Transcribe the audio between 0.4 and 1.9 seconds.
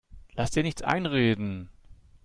dir nichts einreden!